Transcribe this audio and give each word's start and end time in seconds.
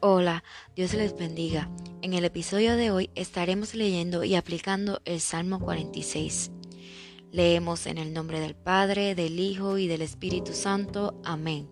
Hola, 0.00 0.44
Dios 0.76 0.94
les 0.94 1.16
bendiga. 1.16 1.68
En 2.02 2.14
el 2.14 2.24
episodio 2.24 2.76
de 2.76 2.92
hoy 2.92 3.10
estaremos 3.16 3.74
leyendo 3.74 4.22
y 4.22 4.36
aplicando 4.36 5.00
el 5.04 5.20
Salmo 5.20 5.58
46. 5.58 6.52
Leemos 7.32 7.84
en 7.86 7.98
el 7.98 8.12
nombre 8.12 8.38
del 8.38 8.54
Padre, 8.54 9.16
del 9.16 9.40
Hijo 9.40 9.76
y 9.76 9.88
del 9.88 10.02
Espíritu 10.02 10.52
Santo. 10.52 11.20
Amén. 11.24 11.68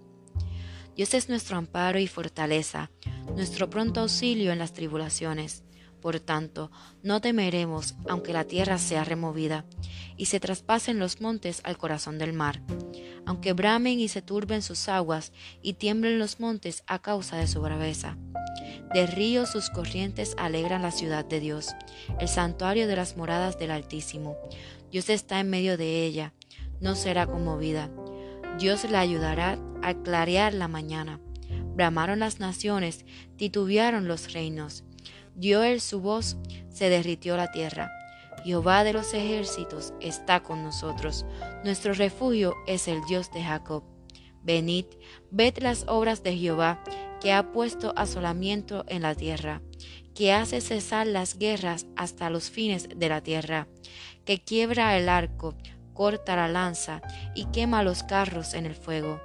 Dios 0.96 1.14
es 1.14 1.28
nuestro 1.28 1.56
amparo 1.56 2.00
y 2.00 2.08
fortaleza, 2.08 2.90
nuestro 3.36 3.70
pronto 3.70 4.00
auxilio 4.00 4.50
en 4.50 4.58
las 4.58 4.72
tribulaciones. 4.72 5.62
Por 6.00 6.18
tanto, 6.18 6.72
no 7.04 7.20
temeremos 7.20 7.94
aunque 8.08 8.32
la 8.32 8.42
tierra 8.42 8.78
sea 8.78 9.04
removida 9.04 9.66
y 10.16 10.26
se 10.26 10.40
traspasen 10.40 10.98
los 10.98 11.20
montes 11.20 11.60
al 11.62 11.78
corazón 11.78 12.18
del 12.18 12.32
mar 12.32 12.60
aunque 13.26 13.52
bramen 13.52 14.00
y 14.00 14.08
se 14.08 14.22
turben 14.22 14.62
sus 14.62 14.88
aguas 14.88 15.32
y 15.60 15.74
tiemblen 15.74 16.18
los 16.18 16.40
montes 16.40 16.84
a 16.86 17.00
causa 17.00 17.36
de 17.36 17.46
su 17.46 17.60
braveza. 17.60 18.16
De 18.94 19.06
ríos 19.06 19.50
sus 19.50 19.68
corrientes 19.68 20.34
alegran 20.38 20.82
la 20.82 20.92
ciudad 20.92 21.24
de 21.24 21.40
Dios, 21.40 21.74
el 22.20 22.28
santuario 22.28 22.86
de 22.86 22.96
las 22.96 23.16
moradas 23.16 23.58
del 23.58 23.72
Altísimo. 23.72 24.36
Dios 24.90 25.10
está 25.10 25.40
en 25.40 25.50
medio 25.50 25.76
de 25.76 26.06
ella, 26.06 26.32
no 26.80 26.94
será 26.94 27.26
conmovida. 27.26 27.90
Dios 28.58 28.88
la 28.88 29.00
ayudará 29.00 29.58
a 29.82 29.94
clarear 29.94 30.54
la 30.54 30.68
mañana. 30.68 31.20
Bramaron 31.74 32.20
las 32.20 32.40
naciones, 32.40 33.04
titubearon 33.36 34.08
los 34.08 34.32
reinos. 34.32 34.84
Dio 35.34 35.62
él 35.62 35.80
su 35.80 36.00
voz, 36.00 36.38
se 36.70 36.88
derritió 36.88 37.36
la 37.36 37.50
tierra. 37.50 37.90
Jehová 38.44 38.84
de 38.84 38.92
los 38.92 39.14
ejércitos 39.14 39.92
está 40.00 40.42
con 40.42 40.62
nosotros. 40.62 41.26
Nuestro 41.64 41.94
refugio 41.94 42.54
es 42.66 42.88
el 42.88 43.04
Dios 43.04 43.30
de 43.32 43.42
Jacob. 43.42 43.82
Venid, 44.42 44.86
ved 45.30 45.58
las 45.58 45.84
obras 45.88 46.22
de 46.22 46.36
Jehová, 46.36 46.82
que 47.20 47.32
ha 47.32 47.52
puesto 47.52 47.92
asolamiento 47.96 48.84
en 48.88 49.02
la 49.02 49.14
tierra, 49.14 49.62
que 50.14 50.32
hace 50.32 50.60
cesar 50.60 51.06
las 51.06 51.38
guerras 51.38 51.86
hasta 51.96 52.30
los 52.30 52.50
fines 52.50 52.88
de 52.94 53.08
la 53.08 53.20
tierra, 53.20 53.66
que 54.24 54.38
quiebra 54.38 54.96
el 54.96 55.08
arco, 55.08 55.56
corta 55.92 56.36
la 56.36 56.48
lanza 56.48 57.02
y 57.34 57.46
quema 57.46 57.82
los 57.82 58.02
carros 58.02 58.54
en 58.54 58.66
el 58.66 58.74
fuego. 58.74 59.20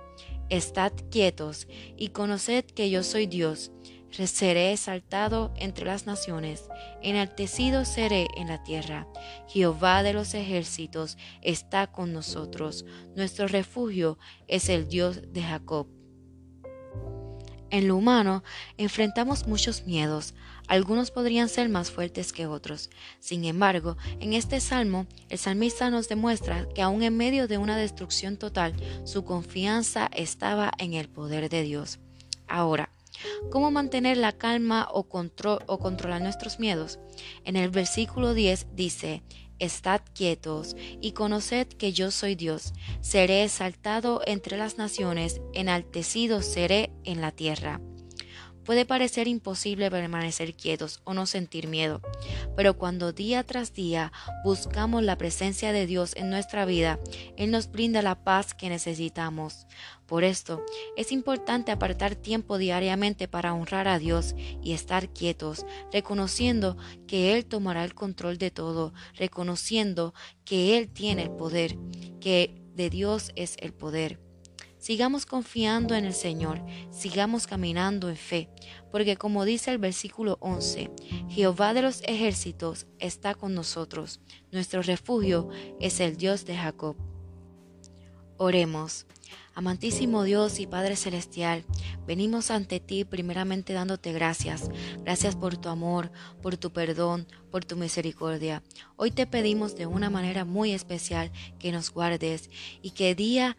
Estad 0.50 0.92
quietos 1.12 1.68
y 1.96 2.10
conoced 2.10 2.66
que 2.66 2.90
yo 2.90 3.04
soy 3.04 3.28
Dios 3.28 3.72
seré 4.12 4.74
exaltado 4.74 5.54
entre 5.58 5.86
las 5.86 6.06
naciones, 6.06 6.70
enaltecido 7.02 7.86
seré 7.86 8.28
en 8.38 8.48
la 8.48 8.64
tierra. 8.64 9.08
Jehová 9.48 10.04
de 10.04 10.14
los 10.14 10.34
ejércitos 10.34 11.18
está 11.42 11.88
con 11.88 12.14
nosotros, 12.14 12.86
nuestro 13.16 13.48
refugio 13.48 14.18
es 14.48 14.70
el 14.70 14.88
Dios 14.88 15.22
de 15.34 15.44
Jacob. 15.44 15.88
En 17.70 17.88
lo 17.88 17.96
humano 17.96 18.44
enfrentamos 18.78 19.48
muchos 19.48 19.86
miedos, 19.86 20.34
algunos 20.68 21.10
podrían 21.10 21.50
ser 21.50 21.70
más 21.70 21.90
fuertes 21.90 22.34
que 22.34 22.46
otros. 22.46 22.90
Sin 23.20 23.46
embargo, 23.46 23.98
en 24.20 24.34
este 24.34 24.60
salmo, 24.60 25.08
el 25.30 25.38
salmista 25.38 25.90
nos 25.90 26.10
demuestra 26.10 26.68
que 26.76 26.82
aun 26.82 27.02
en 27.04 27.16
medio 27.16 27.48
de 27.48 27.58
una 27.58 27.78
destrucción 27.78 28.38
total, 28.38 28.74
su 29.06 29.24
confianza 29.24 30.10
estaba 30.14 30.72
en 30.78 30.94
el 30.94 31.10
poder 31.10 31.50
de 31.50 31.64
Dios. 31.64 32.00
Ahora, 32.48 32.90
¿Cómo 33.50 33.72
mantener 33.72 34.18
la 34.18 34.32
calma 34.32 34.88
o, 34.92 35.08
controlar 35.10 36.22
nuestros 36.22 36.60
miedos? 36.60 37.00
En 37.44 37.56
el 37.56 37.70
versículo 37.70 38.34
10 38.34 38.68
dice, 38.74 39.24
Estad 39.60 40.02
quietos 40.16 40.76
y 41.02 41.12
conoced 41.12 41.68
que 41.68 41.94
yo 41.94 42.10
soy 42.10 42.34
Dios. 42.34 42.74
Seré 43.02 43.44
exaltado 43.44 44.22
entre 44.26 44.58
las 44.58 44.78
naciones, 44.80 45.40
enaltecido 45.54 46.42
seré 46.42 46.92
en 47.04 47.22
la 47.22 47.32
tierra. 47.32 47.80
Puede 48.66 48.86
parecer 48.86 49.28
imposible 49.28 49.90
permanecer 49.90 50.54
quietos 50.54 51.02
o 51.04 51.14
no 51.14 51.26
sentir 51.26 51.68
miedo, 51.68 52.02
pero 52.56 52.78
cuando 52.78 53.12
día 53.12 53.44
tras 53.44 53.74
día 53.74 54.12
buscamos 54.44 55.04
la 55.04 55.18
presencia 55.18 55.72
de 55.72 55.88
Dios 55.88 56.16
en 56.16 56.30
nuestra 56.30 56.66
vida, 56.66 57.00
Él 57.38 57.52
nos 57.52 57.72
brinda 57.72 58.02
la 58.02 58.24
paz 58.24 58.54
que 58.54 58.70
necesitamos. 58.70 59.66
Por 60.06 60.24
esto, 60.24 60.64
es 60.96 61.12
importante 61.12 61.72
apartar 61.72 62.16
tiempo 62.16 62.58
diariamente 62.58 63.28
para 63.28 63.54
honrar 63.54 63.88
a 63.88 63.98
Dios 63.98 64.36
y 64.62 64.74
estar 64.74 65.10
quietos, 65.10 65.66
reconociendo 65.92 66.78
que 67.08 67.34
Él 67.34 67.46
tomará 67.46 67.84
el 67.84 67.96
control 67.96 68.38
de 68.38 68.52
todo, 68.52 68.94
reconociendo 69.16 70.14
que 70.46 70.78
Él 70.78 70.90
tiene 70.90 71.24
el 71.24 71.32
poder, 71.32 71.78
que 72.20 72.62
de 72.76 72.90
Dios 72.90 73.32
es 73.36 73.56
el 73.60 73.74
poder. 73.74 74.20
Sigamos 74.82 75.28
confiando 75.28 75.94
en 75.94 76.06
el 76.06 76.14
Señor, 76.16 76.60
sigamos 76.90 77.46
caminando 77.46 78.10
en 78.10 78.16
fe, 78.18 78.50
porque 78.92 79.16
como 79.16 79.46
dice 79.46 79.70
el 79.70 79.78
versículo 79.78 80.40
11, 80.42 80.90
Jehová 81.30 81.76
de 81.76 81.84
los 81.84 82.02
ejércitos 82.02 82.88
está 82.98 83.36
con 83.36 83.54
nosotros, 83.54 84.22
nuestro 84.52 84.82
refugio 84.82 85.50
es 85.80 86.00
el 86.00 86.18
Dios 86.18 86.46
de 86.46 86.58
Jacob. 86.58 87.11
Oremos. 88.44 89.06
Amantísimo 89.54 90.24
Dios 90.24 90.60
y 90.60 90.66
Padre 90.66 90.96
Celestial, 90.96 91.64
venimos 92.08 92.50
ante 92.50 92.80
ti 92.80 93.06
primeramente 93.06 93.72
dándote 93.72 94.14
gracias. 94.14 94.72
Gracias 95.04 95.36
por 95.36 95.58
tu 95.58 95.70
amor, 95.70 96.12
por 96.42 96.58
tu 96.58 96.72
perdón, 96.72 97.28
por 97.52 97.66
tu 97.66 97.76
misericordia. 97.76 98.64
Hoy 98.96 99.12
te 99.12 99.28
pedimos 99.28 99.76
de 99.76 99.86
una 99.86 100.10
manera 100.10 100.44
muy 100.44 100.72
especial 100.72 101.32
que 101.60 101.72
nos 101.72 101.92
guardes 101.92 102.50
y 102.82 102.92
que 102.92 103.14
día 103.14 103.58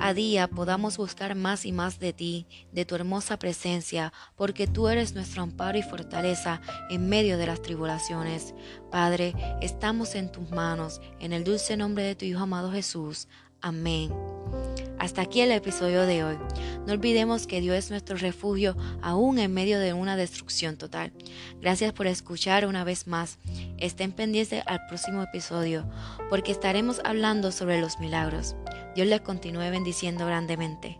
a 0.00 0.14
día 0.14 0.48
podamos 0.48 0.96
buscar 0.96 1.34
más 1.34 1.66
y 1.66 1.72
más 1.72 1.98
de 1.98 2.14
ti, 2.14 2.46
de 2.72 2.86
tu 2.86 2.94
hermosa 2.94 3.38
presencia, 3.38 4.14
porque 4.34 4.66
tú 4.66 4.88
eres 4.88 5.14
nuestro 5.14 5.42
amparo 5.42 5.76
y 5.76 5.82
fortaleza 5.82 6.62
en 6.88 7.06
medio 7.10 7.36
de 7.36 7.48
las 7.48 7.60
tribulaciones. 7.60 8.54
Padre, 8.90 9.34
estamos 9.60 10.14
en 10.14 10.32
tus 10.32 10.50
manos, 10.50 11.02
en 11.20 11.34
el 11.34 11.44
dulce 11.44 11.76
nombre 11.76 12.04
de 12.04 12.14
tu 12.14 12.24
Hijo 12.24 12.40
amado 12.40 12.72
Jesús. 12.72 13.28
Amén. 13.62 14.12
Hasta 14.98 15.22
aquí 15.22 15.40
el 15.40 15.52
episodio 15.52 16.04
de 16.04 16.24
hoy. 16.24 16.36
No 16.86 16.92
olvidemos 16.92 17.46
que 17.46 17.60
Dios 17.60 17.76
es 17.76 17.90
nuestro 17.90 18.16
refugio 18.16 18.76
aún 19.00 19.38
en 19.38 19.54
medio 19.54 19.78
de 19.78 19.92
una 19.92 20.16
destrucción 20.16 20.76
total. 20.76 21.12
Gracias 21.60 21.92
por 21.92 22.06
escuchar 22.06 22.66
una 22.66 22.84
vez 22.84 23.06
más. 23.06 23.38
Estén 23.78 24.12
pendientes 24.12 24.62
al 24.66 24.84
próximo 24.88 25.22
episodio 25.22 25.88
porque 26.28 26.52
estaremos 26.52 27.00
hablando 27.04 27.52
sobre 27.52 27.80
los 27.80 27.98
milagros. 28.00 28.56
Dios 28.94 29.06
les 29.06 29.20
continúe 29.20 29.70
bendiciendo 29.70 30.26
grandemente. 30.26 30.98